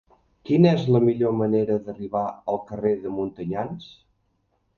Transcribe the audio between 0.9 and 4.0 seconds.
la millor manera d'arribar al carrer de Montanyans?